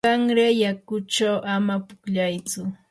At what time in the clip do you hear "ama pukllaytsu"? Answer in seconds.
1.55-2.59